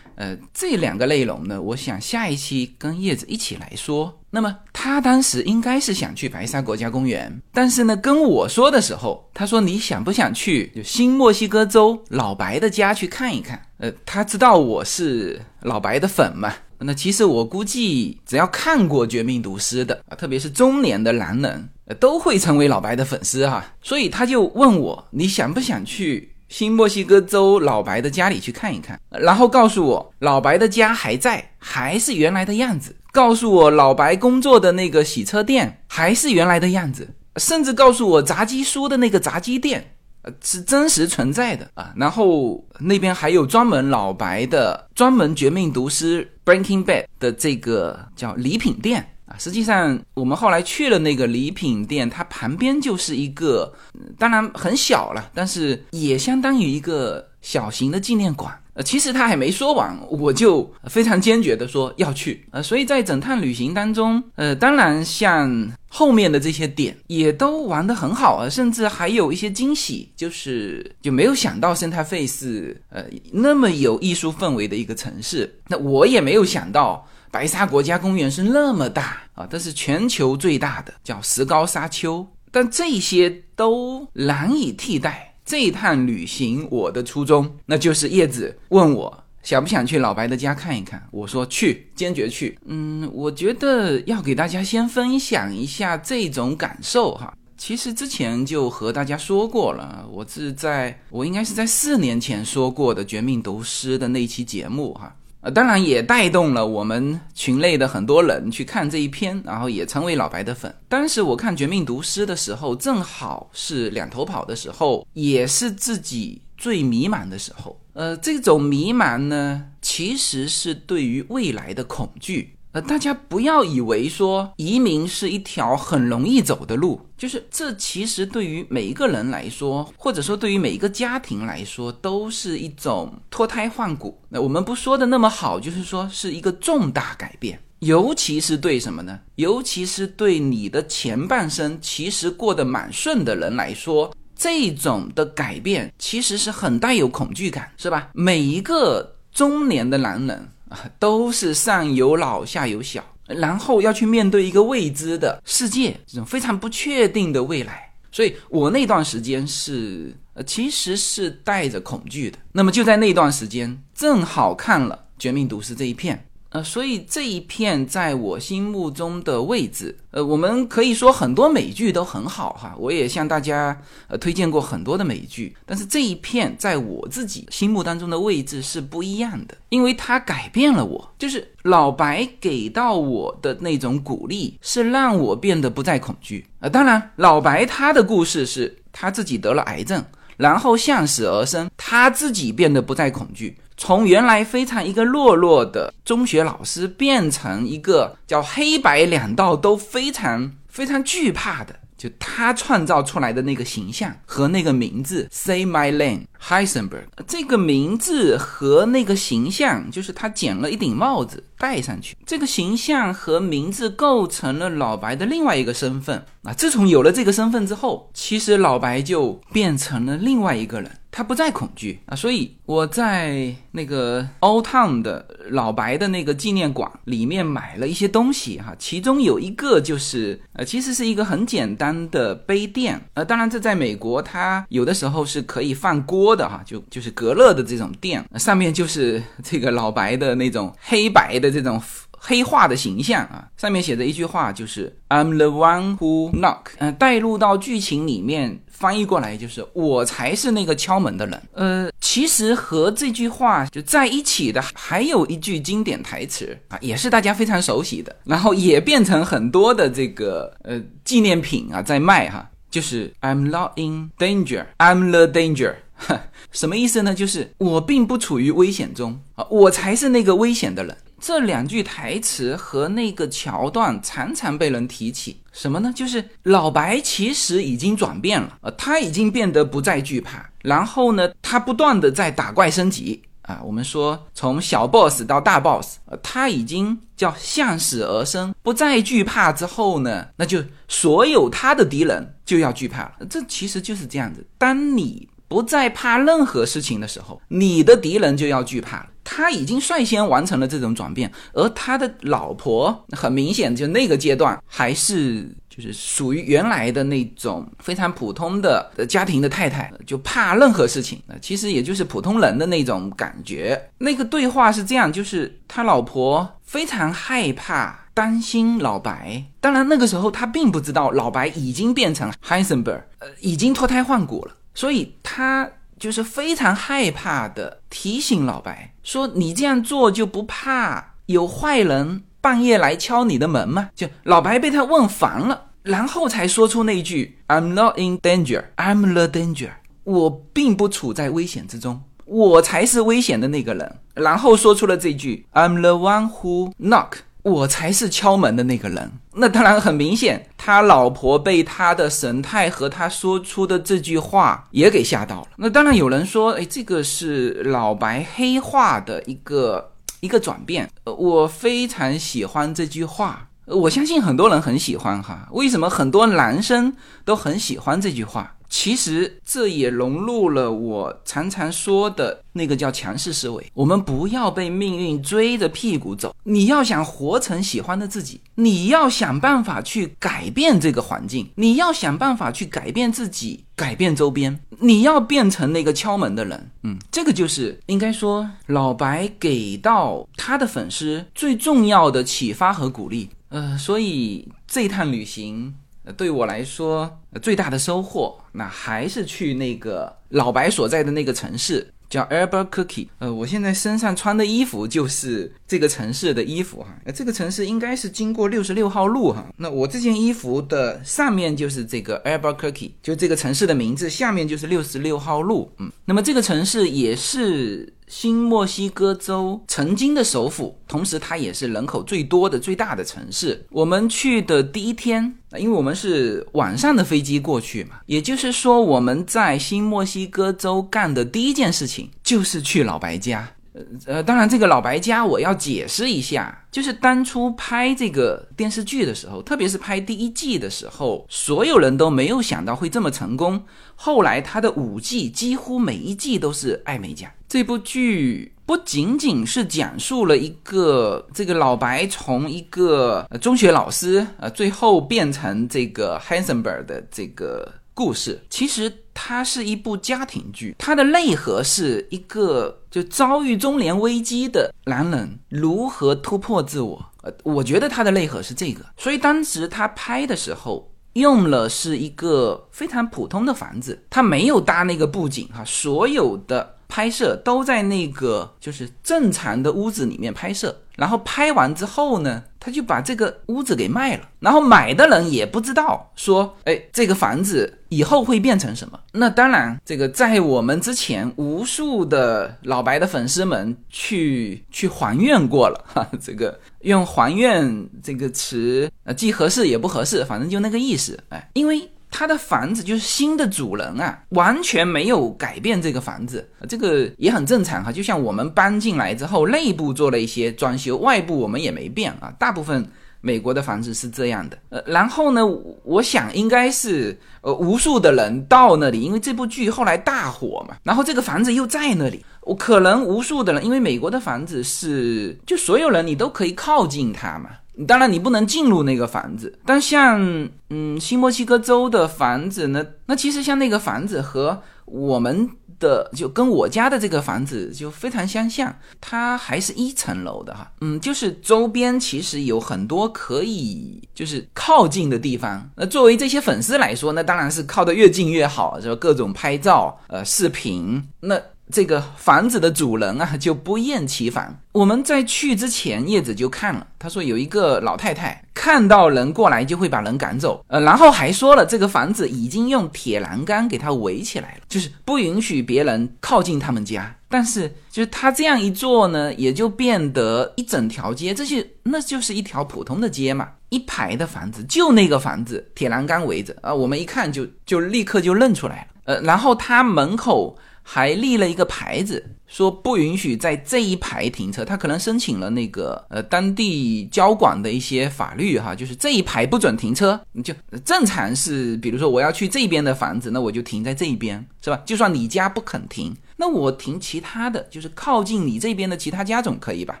[0.20, 4.20] 呃，这两个内容呢，我想下一期跟叶子一起来说。
[4.28, 13.62] 那么他当时应该是想去白沙国家公园，但是呢，跟我说的时候，他说你想不想去就新墨西哥州老白的家去看一看？
[13.78, 16.52] 呃，他知道我是老白的粉嘛。
[16.82, 23.64] 那其实我估计，只要看过《绝命毒师》的啊，特别是中年的男人，都会成为老白的粉丝哈。
[23.82, 26.29] 所以他就问我，你想不想去？
[26.50, 32.94] 新墨西哥州老白的家里去看一看，然后告诉我老白的家还在，还是原来的样子。
[33.12, 41.92] 告诉我老白工作的那个洗车店还是原来的样子，甚至告诉我炸鸡叔的那个炸鸡店，呃，是真实存在的啊。
[41.96, 49.08] 然后那边还有专门老白的、专门绝命毒师 Breaking Bad 的这个叫礼品店。
[49.30, 53.72] 啊，实际上我们后来去了那个礼品店，它旁边就是一个，
[54.18, 58.52] 当然很小了，但是也相当于一个小型的纪念馆。
[58.74, 62.46] 呃，其实他还没说完，我就非常坚决的说要去。
[62.52, 75.52] 呃，所以在整趟旅行当中，呃，当然像后面的这些点也都玩得很好啊，甚至还有一些惊喜，就是就没有想到生态费是呃那么有艺术氛围的一个城市。
[75.66, 82.26] 那我也没有想到白沙国家公园是那么大啊，这是全球最大的，叫石膏沙丘。
[82.50, 92.58] 但这些都难以替代这一趟旅行我的初衷，那就是叶子问我想不想去老白的家看一看，我说去，坚决去。
[92.66, 97.32] 嗯，我觉得要给大家先分享一下这种感受哈。
[97.56, 105.14] 其实之前就和大家说过了，我是在我应该是在四年前说过的《绝命毒师》的那一期节目哈。
[105.42, 110.74] 呃，当然也带动了我们群内的很多人去看这一篇，然后也成为老白的粉。
[110.88, 117.80] 当时我看《绝命毒师》的时候，正好是两头跑的时候，也是自己最迷茫的时候。
[117.94, 122.56] 呃，这种迷茫呢，其实是对于未来的恐惧。
[122.72, 134.16] 呃，大家不要以为说移民是一条很容易走的路，就是这其实对于每一个人来说，或者说对于每一个家庭来说，都是一种脱胎换骨。
[134.28, 139.18] 那我们不说的那么好，就是说是一个重大改变，尤其是对什么呢？
[139.34, 148.10] 尤其是对你的前半生其实过得蛮顺的人来说，这种的改变其实是很带有恐惧感，是吧？
[148.14, 150.48] 每一个中年的男人。
[150.98, 157.92] 都是上有老下有小，然后要去面对一个未知的世界，这种非常不确定的未来。
[158.12, 162.38] 所以我那段时间是，呃，其实是带着恐惧的。
[162.52, 166.26] 那么就在那段时间，正好看了《绝命毒师》这一片。
[166.50, 186.44] 呃，所以这一片在我心目中的位置，呃，我们可以说很多美剧都很好哈，我也向大家呃推荐过很多的美剧，但是这一片在我自己心目当中的位置是不一样的，因为它改变了我，就是老白给到我的那种鼓励，是让我变得不再恐惧。
[186.58, 190.04] 呃，当然，老白他的故事是他自己得了癌症，
[190.36, 193.56] 然后向死而生，他自己变得不再恐惧。
[193.82, 201.74] 从原来非常一个落落的中学老师，变成一个叫黑白两道都非常非常惧怕的。
[201.96, 216.52] 就他创造出来的那个形象和那个名字，Say My Name Heisenberg，这个名字和那个形象，就是他剪了一顶帽子戴上去，这个形象和名字构成了老白的另外一个身份啊。
[216.52, 222.16] 自从有了这个身份之后，其实老白就变成了另外一个人，他不再恐惧啊。
[222.16, 231.90] 所以我在那个 Old Town 的老白的那个纪念馆里面买了一些东西哈，其中有一个就是呃，其实是一个很简单。
[232.10, 241.80] 的杯垫，呃，当然这在美国，它有的时候是可以放锅的哈，就就是隔热的这种垫，上面就是这个老白的那种黑白的这种
[242.18, 248.60] 黑化的形象啊，上面写着一句话，就是 I'm the one who knock，嗯，带入到剧情里面。
[248.80, 251.42] 翻译过来就是我才是那个敲门的人。
[251.52, 265.74] 呃，其实和这句话就在一起的还有一句经典台词啊，也是大家非常熟悉的，然后也变成很多的这个呃纪念品啊在卖哈，就是 I'm not in danger, I'm the danger。
[266.50, 267.14] 什么意思呢？
[267.14, 270.96] 就是我并不处于危险中啊，我才是那个危险的人。
[271.20, 275.92] 这两句台词和那个桥段常常被人提起，什么呢？
[275.94, 283.60] 就是老白其实已经转变了，呃，他已经变得不再惧怕，然后呢，他不断的在打怪升级啊。
[283.62, 293.12] 我们说从小 boss 到大 boss，呃，他已经叫向死而生，不再惧怕之后呢，那就所有他的敌人就要惧怕了。
[293.28, 299.06] 这其实就是这样子，当你不再怕任何事情的时候，你的敌人就要惧怕了。
[299.24, 313.90] 他已经率先完成了这种转变，而他的老婆很明显就那个阶段还是就是属于原来的那种非常普通的家庭的太太，就怕任何事情，其实也就是普通人的那种感觉。
[313.98, 325.70] 那个对话是这样，就是他老婆非常害怕、担心老白，当然那个时候他并不知道老白已经变成 Heisenberg，呃，已经脱胎换骨了，所以他。
[326.00, 339.72] 就是非常害怕的提醒老白说：“你这样做就不怕有坏人半夜来敲你的门吗？”就老白被他问烦了，然后才说出那句 “I'm not in danger, I'm the danger。”
[340.04, 343.98] 我并不处在危险之中，我才是危险的那个人。
[344.14, 349.12] 然后说出了这句 “I'm the one who knock”，我才是敲门的那个人。
[349.34, 355.48] 那当然很明显，他老婆被他的神态和他说出的这句话也给吓到了。
[355.56, 360.90] 那当然有人说，哎，这个是老白黑化的一个一个转变。
[361.04, 365.46] 我非常喜欢这句话，我相信很多人很喜欢哈。
[365.52, 366.92] 为什么很多男生
[367.24, 368.56] 都很喜欢这句话？
[368.70, 373.70] 其实这也融入了我常常说的那个叫强势思维。
[373.74, 386.70] 我们不要被命运追着屁股走，你要想活成喜欢的自己，你要想办法去改变这个环境，你要想办法去改变自己，改变周边，你要变成那个敲门的人。
[386.84, 393.28] 嗯，这个就是应该说老白给到他的粉丝最重要的启发和鼓励。
[393.48, 395.74] 呃，所以这趟旅行。
[396.16, 403.08] 对我来说，最大的收获，那还是去那个老白所在的那个城市，叫 Albuquerque。
[403.18, 406.88] 呃，我现在身上穿的衣服就是这个城市的衣服哈。
[407.04, 409.46] 呃，这个城市应该是经过六十六号路哈。
[409.56, 415.70] 那我这件衣服的上面就是这个 Albuquerque，就这个城市的名字，下面就是六十六号路。
[415.78, 417.92] 嗯，那么这个城市也是。
[418.10, 423.64] 新墨西哥州曾经的首府，同时它也是人口最多的、最大的城市。
[423.70, 433.52] 我们去的第一天，因为我们是晚上的飞机过去嘛，也就是说我们在新墨西哥州干的第一件事情就是去老白家。
[433.72, 443.62] 呃呃，当然这个老白家我要解释一下，就是当初拍这个电视剧的时候，特别是拍第一季的时候，所有人都没有想到会这么成功。
[443.94, 447.30] 后来他的五季几乎每一季都是艾美奖。
[447.48, 467.04] 这部剧不仅仅是讲述了一个这个老白从一个中学老师，呃，最后变成这个 Hansenberg 的这个故事，其实它是一部家庭剧，它的内核是一个就遭遇中年危机的男人如何突破自我。
[467.20, 476.76] 呃，我觉得它的内核是这个，所以当时他拍的时候用了是一个非常普通的房子，他没有搭那个布景哈，所有的。
[476.92, 489.00] 拍摄都在那个就是正常的屋子里面拍摄，然后拍完之后呢，他就把这个屋子给卖了，然后买的人也不知道说，哎，这个房子以后会变成什么？
[489.12, 501.90] 那当然，这个在我们之前，无数的老白的粉丝们去去还愿过了 哈，这个用还愿这个词，呃，既合适也不合适，反正就那个意思，哎，因为。
[502.10, 507.92] 他的房子就是新的主人啊，完全没有改变这个房子，这个也很正常哈。
[507.92, 512.32] 就像我们搬进来之后，内部做了一些装修，外部我们也没变啊。
[512.38, 512.84] 大部分
[513.20, 514.58] 美国的房子是这样的。
[514.70, 515.46] 呃，然后呢，
[515.84, 527.50] 我想应该是呃无数的人到那里，因为这部剧后来大火嘛，然后这个房子又在那里，我可能无数的人，因为美国的房子是就所有人你都可以靠近它嘛。
[527.86, 529.58] 当然，你不能进入那个房子。
[529.64, 530.20] 但像
[530.68, 535.48] 嗯，新墨西哥州的房子呢，那其实像那个房子和我们
[535.78, 540.70] 的就跟我家的这个房子就非常相像，它还是一层楼的哈。
[540.80, 545.70] 嗯，就是周边其实有很多可以就是靠近的地方。
[545.76, 548.96] 那作为这些粉丝来说，那当然是靠得越近越好，是吧？
[548.96, 551.40] 各种拍照、呃视频，那。
[551.70, 554.58] 这个房子的主人啊，就不厌其烦。
[554.72, 567.14] 我们在去之前，叶子就看了，他说有一个老太太看到人过来就会把人赶走，呃，然后还说了这个房子已经用铁栏杆给它围起来了，就是不允许别人靠近他们家。
[567.32, 580.56] 但是就是他这样一做呢，也就变得一整条街，这些那就是一条普通的街嘛，一排的房子，就那个房子铁栏杆围着啊，我们一看就就立刻就认出来了，呃，然后他门口。
[580.82, 584.64] 还立了一个牌子，说不允许在这一排停车。
[584.64, 590.20] 他可能申请了那个呃当地交管的一些法律哈，就是这一排不准停车。
[590.32, 590.52] 你就
[590.84, 594.82] 正常是，比如说我要去这边的房子，那我就停在这一边，是吧？
[594.84, 600.00] 就算你家不肯停，那我停其他的就是靠近你这边的其他家总可以吧？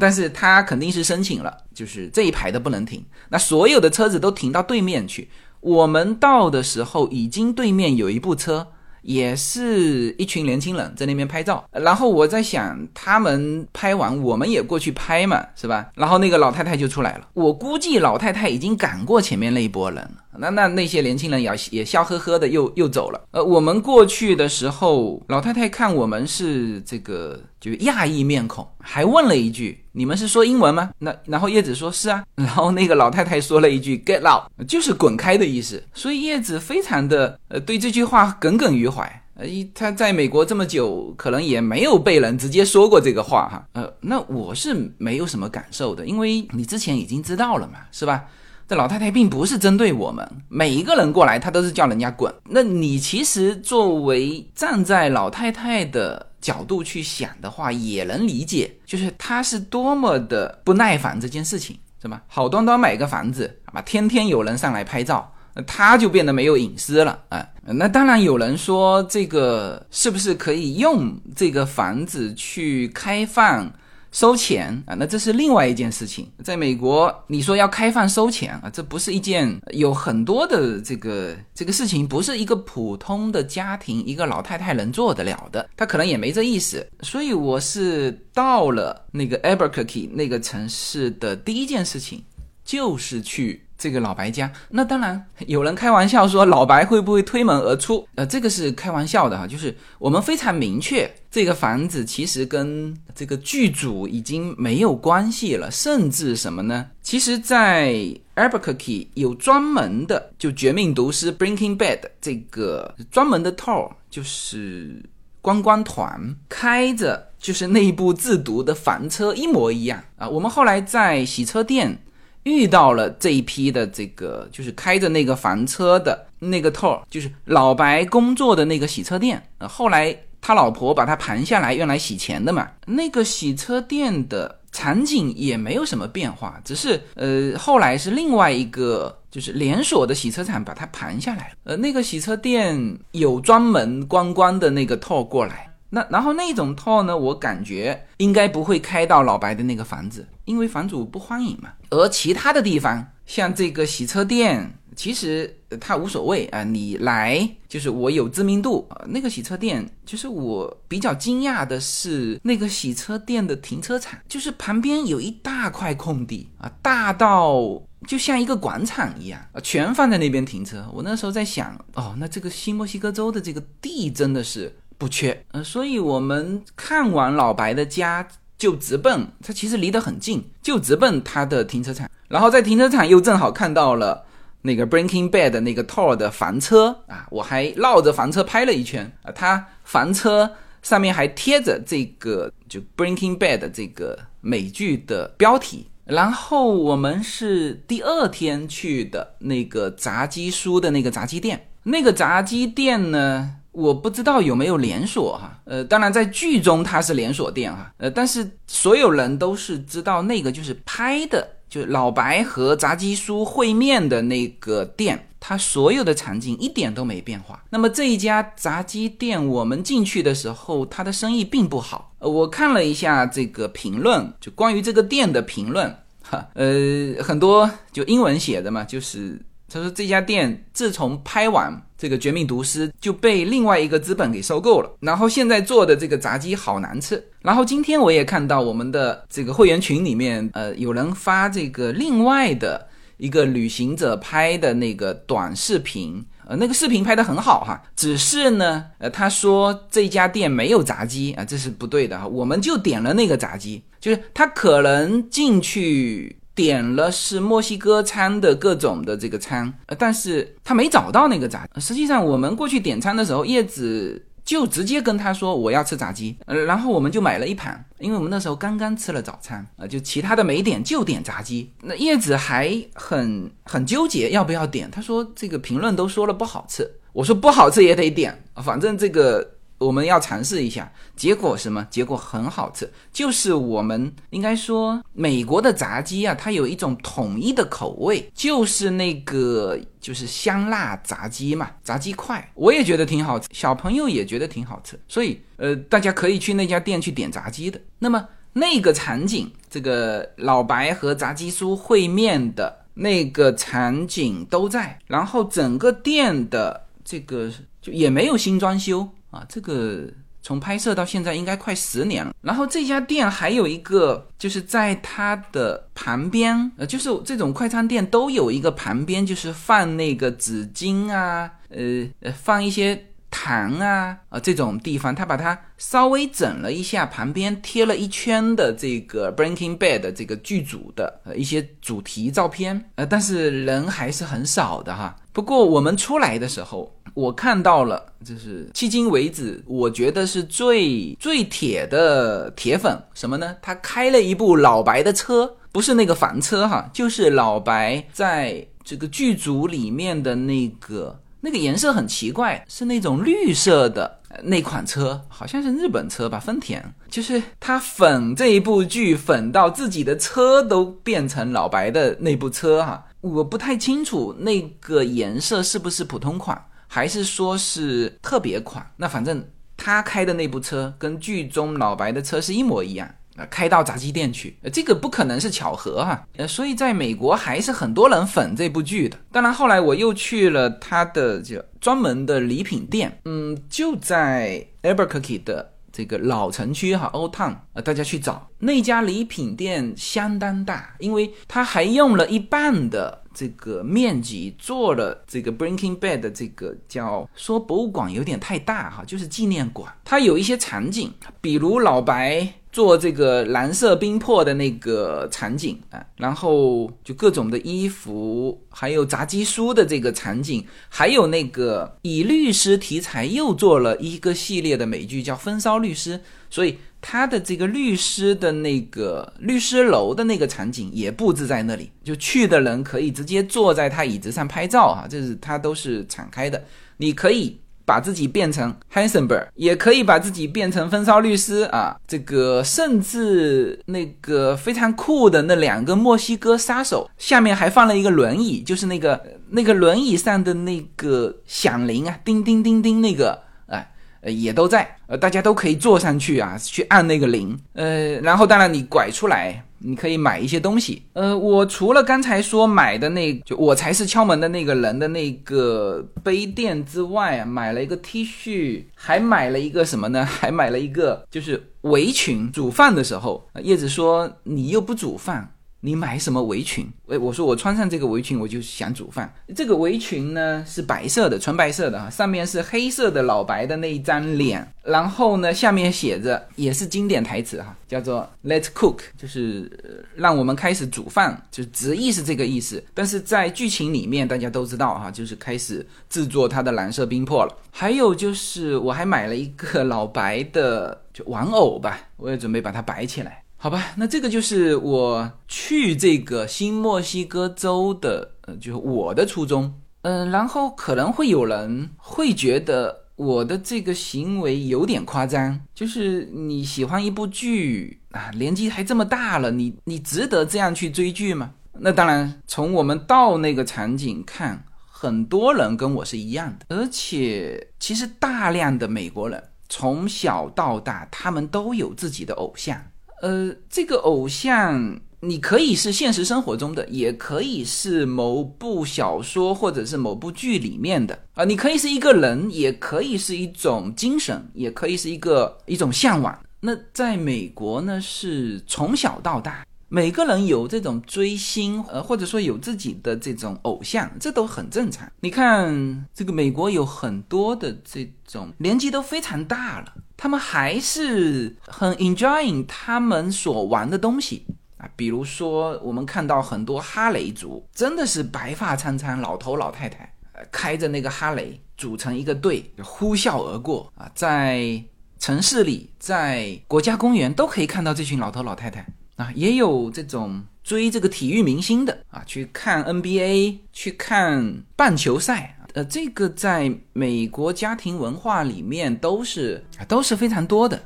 [0.00, 5.28] 但是他肯定是申请了，就是这一排的不能停，那所有的车子都停到对面去。
[5.66, 8.68] 我们到的时候，已经对面有一部车。
[9.02, 15.86] 也是一群年轻人在那边拍照，然后我在想，他们拍完，我们也过去拍嘛，是吧？
[15.94, 20.24] 然后那个老太太就出来了，我估计老太太已经赶过前面那一波人了。
[20.38, 23.20] 那那那些年轻人也也笑呵呵的又又走了。
[23.30, 35.82] 呃，我们过去的时候，老太太看我们是这个就亚裔面孔，还问了一句：“你们是说英文吗？”那然后叶子说是啊， 然后那个老太太说了一句 “get out”，就是滚开的意思。
[35.94, 39.22] 所以叶子非常的呃对这句话耿耿于怀。
[39.38, 43.66] 呃，他在美国这么久，可能也没有被人直接说过这个话，哈。
[43.74, 48.24] 呃，那我是没有什么感受的，因为你之前已经知道了嘛，是吧？
[48.68, 52.32] 这老太太并不是针对我们，每一个人过来，她都是叫人家滚。
[52.44, 62.20] 那你其实作为站在老太太的角度去想的话，也能理解，就是她是多么的不耐烦这件事情，是吧？
[62.26, 65.32] 好端端买个房子，啊，天天有人上来拍照，
[65.64, 67.46] 她就变得没有隐私了啊。
[67.62, 73.72] 那当然有人说，这个是不是可以用这个房子去开放？
[74.16, 76.26] 收钱啊，那这是另外一件事情。
[76.42, 85.68] 在美国，你说要开放收钱啊，这不是一件有很多的这个这个事情，不是一个普通的家庭一个老太太能做得了的。
[85.76, 86.88] 她可能也没这意思。
[87.02, 92.24] 所以我是到了那个 Albuquerque 那个城市的第一件事情，
[92.64, 93.65] 就是去。
[93.78, 98.06] 这个老白家，那当然有人开玩笑说老白会不会推门而出？
[98.14, 106.86] 呃，这个是开玩笑的哈，就是我们非常明确，这个房子其实跟这个剧组已经没有关系了，甚至什么呢？
[107.02, 107.94] 其实，在
[108.34, 115.04] Albuquerque 有专门的就《绝命毒师》Breaking Bad 这个专门的 tour，就是
[115.42, 120.26] 观光团开着，就是那部自毒的房车一模一样啊。
[120.26, 121.98] 我们后来在洗车店。
[122.46, 129.42] 遇到了这一批的这个，就是开着那个房车的那个 tour，就是老白工作的那个洗车店。
[129.58, 132.68] 呃，后来他老婆把他盘下来，用来洗钱的嘛。
[132.86, 141.54] 那个洗车店的场景也没有什么变化，只是呃，后来是另外一个就是连锁的洗车厂把它盘下来了。
[141.64, 145.68] 呃，那个洗车店有专门观光的那个 tour 过来。
[145.90, 151.72] 那然后那种套呢，我感觉应该不会开到老白的那个房子，因为房主不欢迎嘛。
[151.90, 158.88] 而其他的地方，像这个洗车店，其实他无所谓啊，你来就是我有知名度。
[159.06, 170.84] 那个洗车店，就是我比较惊讶的是，那个洗车店的停车场，就是旁边有一大块空地啊，大到就像一个广场一样啊，全放在那边停车。
[170.92, 174.76] 我那时候在想，哦，那这个新墨西哥州的这个地真的是。
[174.98, 178.26] 不缺，呃，所以我们看完老白的家
[178.56, 184.24] 就直奔，他其实离得很近，就直奔他的停车场，然后在停车场又正好看到了
[184.62, 203.56] 那个 Breaking Bad 那个 Tour 的房车啊，我还绕着房车拍了一圈啊，他房车上面还贴着这个就 Breaking Bad 这个美剧的标题，然后我们是第二天去的那个炸鸡叔的那个炸鸡店，那个炸鸡店呢。
[203.76, 217.62] 我不知道有没有连锁哈，呃，当然在剧中它是连锁店哈，呃，但是所有人都是知道那个就是拍的，就是老白和炸鸡叔会面的那个店，它所有的场景一点都没变化。
[217.68, 222.14] 那么这一家炸鸡店，我们进去的时候，它的生意并不好。
[222.20, 229.38] 呃，我看了一下这个评论，就关于这个店的评论，哈，呃，很多就英文写的嘛，就是
[229.76, 231.82] 他说这家店自从拍完。
[231.98, 237.24] 这个绝命毒师就被另外一个资本给收购了，然后现在做的这个炸鸡好难吃。
[237.40, 256.36] 然后今天我也看到我们的这个会员群里面，呃，有人发这个另外的一个旅行者拍的那个短视频，呃，那个视频拍的很好哈，只是呢，呃，他说这家店没有炸鸡啊，这是不对的哈，我们就点了那个炸鸡，就是他可能进去。
[256.56, 261.68] 点了是墨西哥餐的各种的这个餐，呃，但是他没找到那个炸。
[261.76, 271.70] 实际上我们过去点餐的时候，叶子就直接跟他说我要吃炸鸡，呃，然后我们就买了一盘，因为我们那时候刚刚吃了早餐，啊，就其他的没点，就点炸鸡。
[271.82, 279.55] 那叶子还很很纠结要不要点，他说这个评论都说了不好吃，我说不好吃也得点，反正这个。
[279.78, 281.86] 我们要尝试一下，结果什么？
[281.90, 297.78] 结果很好吃，就是我们应该说美国的炸鸡啊，它有一种统一的口味，就是那个就是香辣炸鸡嘛，炸鸡块，我也觉得挺好吃，小朋友也觉得挺好吃，所以呃，大家可以去那家店去点炸鸡的。
[297.98, 307.50] 那么那个场景，这个老白和炸鸡叔会面的那个场景都在，然后整个店的这个
[307.82, 309.06] 就也没有新装修。
[309.36, 310.08] 啊，这个
[310.42, 312.32] 从拍摄到现在应该快十年了。
[312.40, 335.16] 然后这家店还有一个，就是在它的旁边，呃，就是这种快餐店都有一个旁边，就是放那个纸巾啊，呃呃，放一些糖啊啊这种地方，他把它稍微整了一下，旁边贴了一圈的这个 Breaking Bad 这个剧组的呃一些主题照片，呃，但是人还是很少的哈。
[335.36, 336.90] 不过我们出来的时候。
[337.12, 343.56] 我看到了，就是迄今为止，我觉得是最最铁的铁粉什么呢？
[343.62, 356.84] 他开了一部老白的车不是那个房车哈，就是老白在这个剧组里面的那个那个颜色很奇怪，是那种绿色的那款车，好像是日本车吧，丰田。
[357.08, 368.84] 就是他粉这一部剧粉到自己的车都变成老白的那部车哈，我不太清楚那个颜色是不是普通款，还是说是特别款。
[368.96, 373.08] 那反正他开的那部车跟剧中老白的车是一模一样。
[373.36, 376.26] 啊，开到炸鸡店去，呃这个不可能是巧合哈。
[376.36, 379.18] 呃，所以在美国还是很多人粉这部剧的。
[379.30, 399.92] 当然，后来我又去了他的就专门的礼品店，嗯，就在 Albuquerque 的这个老城区哈，Old Town 啊，大家去找那家礼品店相当大，因为他还用了一半的这个面积做了这个 Breaking Bad 的这个叫说博物馆有点太大哈，就是纪念馆。
[400.04, 402.50] 它有一些场景，比如老白。
[402.76, 416.18] 做这个蓝色冰魄的那个场景啊，然后就各种的衣服，还有炸鸡书的这个场景，还有那个以律师题材又做了一个系列的美剧叫《风骚律师》，
[416.50, 426.62] 所以他的这个律师的那个律师楼的那个场景也布置在那里，就去的人可以直接坐在他椅子上拍照啊，这是他都是敞开的，
[426.98, 427.58] 你可以。
[427.86, 431.96] 把自己变成 Hansenberg，也可以把自己变成风骚律师啊！
[432.06, 443.88] 这个甚至那个非常酷的那两个墨西哥杀手，下面还放了一个轮椅，就是那个那个轮椅上的那个响铃啊，叮叮叮叮那个，哎，
[444.22, 449.62] 也都在，呃，大家都可以坐上去啊，去按那个铃，呃，然后当然你拐出来。
[449.88, 460.24] 你可以买一些东西，呃，我除了刚才说买的那就我才是敲门的那个人的那个杯垫之外啊，买了一个 T 恤，还买了一个什么呢？
[460.26, 462.50] 还买了一个就是围裙。
[462.50, 465.52] 煮饭的时候，叶子说你又不煮饭。
[465.86, 466.84] 你买什么围裙？
[467.06, 469.32] 哎，我说我穿上这个围裙，我就想煮饭。
[469.54, 482.82] 这个围裙呢是白色的，纯白色的哈，上面是黑色的老白的那一张脸，然后呢下面写着也是经典台词哈，叫做 Let's cook，就是让我们开始煮饭，就直译是这个意思。
[482.92, 487.56] 但是在剧情里面大家都知道哈，就是开始制作它的蓝色冰魄了。
[487.70, 493.44] 还有就是我还买了一个老白的就玩偶吧，我也准备把它摆起来。
[493.58, 499.80] 好吧，那这个就是我去这个新墨西哥州的，呃，就是我的初衷。
[500.02, 511.54] 嗯，然后可能会有人会觉得我的这个行为有点夸张，就是你喜欢一部剧啊，年纪还这么大了，你你值得这样去追剧吗？
[511.78, 522.80] 那当然，从我们到那个场景看，很多人跟我是一样的，而且其实大量的美国人从小到大，他们都有自己的偶像。
[523.22, 531.44] 呃，这个偶像，你可以是现实生活中的，也可以是某部小说或者是某部剧里面的啊。
[531.44, 536.38] 你可以是一个人，也可以是一种精神，也可以是一个一种向往。
[536.60, 539.64] 那在美国呢，是从小到大。
[539.88, 545.08] 每个人有这种追星，呃，或者说有自己的这种偶像，这都很正常。
[545.20, 554.46] 你看，这个美国有很多的这种年纪都非常大了，他们还是很 enjoying 他们所玩的东西
[554.78, 554.88] 啊。
[554.96, 560.12] 比如说，我们看到很多哈雷族，真的是白发苍苍老头老太太，
[560.50, 564.82] 开着那个哈雷组成一个队呼啸而过啊，在
[565.18, 568.86] 城市里，在国家公园都可以看到这群老头老太太。
[569.16, 580.82] 啊，也有这种追这个体育明星的啊，去看 NBA，去看棒球赛，呃，这个在美国家庭文化里面都是，都是非常多的。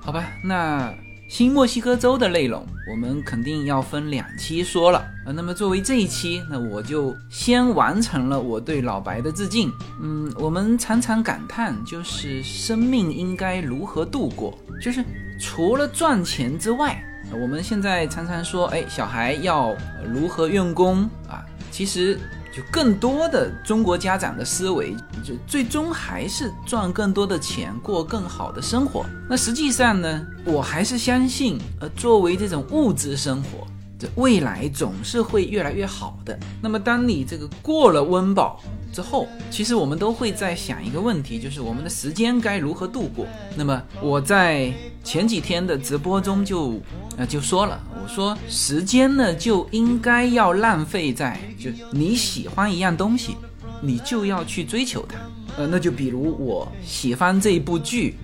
[0.00, 1.07] 好吧，那。
[1.38, 5.30] 新墨西哥州的内容，我们肯定要分两期说了啊。
[5.30, 9.70] 那么作为这一期，那我就先完成了我对老白的致敬。
[10.02, 15.04] 嗯，我们常常感叹，就是生命应该如何度过，就是
[15.40, 19.72] 除了赚钱之外，我们现在常常说，哎，小孩要
[20.12, 21.46] 如何用功啊？
[21.70, 22.18] 其实。
[22.58, 24.92] 就更多的中国家长的思维，
[25.22, 29.06] 就最终还是赚更多的钱，过更好的生活。
[29.30, 33.64] 那实际上呢，我还是相信，呃，作为这种物质生活，
[33.96, 36.36] 这未来总是会越来越好的。
[36.60, 38.60] 那么，当你这个过了温饱
[38.92, 43.24] 之后，其实我们都会在想一个问题，就是我们的时间该如何度过。
[43.54, 44.72] 那么，我在
[45.04, 46.80] 前几天的直播中就
[47.18, 53.34] 那就说了，我说时间呢就应该要浪费在就你喜欢一样东西，
[53.82, 55.16] 你就要去追求它。
[55.56, 58.14] 呃，那就比如我喜欢这部剧，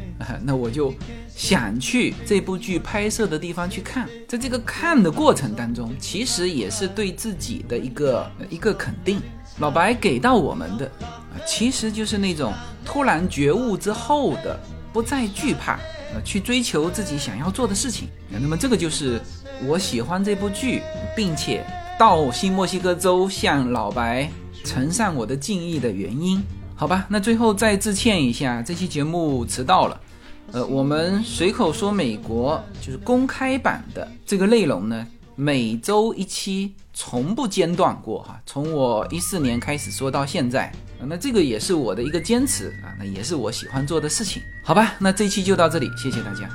[0.44, 0.94] 那我就
[1.34, 4.08] 想去这部剧拍摄的地方去看。
[4.28, 9.20] 在这个看的过程当中，其实也是对自己的一个一个肯定。
[9.58, 12.52] 老白给到我们的啊，其实就是那种
[12.84, 14.58] 突然觉悟之后的
[14.92, 15.80] 不再惧怕，
[16.22, 18.08] 去追求自己想要做的事情。
[18.28, 19.20] 那么这个就是
[19.66, 20.82] 我喜欢这部剧，
[21.16, 21.64] 并且
[21.98, 24.30] 到新墨西哥州向老白
[24.64, 26.42] 呈上我的敬意的原因。
[26.76, 30.00] 好吧，那最后再致歉一下，这期节目迟到了。
[30.52, 35.06] 呃，我们随口说美国就是公开版的这个内容呢，
[35.36, 38.40] 每周一期，从不间断过哈。
[38.44, 44.42] 从我一四年开始说到现在，那这个也是我的一个坚持啊，那也是我喜欢做的事情。
[44.62, 46.48] 好吧，那这期就到这里，谢谢大家。